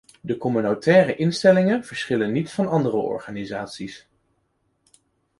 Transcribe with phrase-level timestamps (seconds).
[0.21, 4.07] De communautaire instellingen verschillen niet van andere organisaties.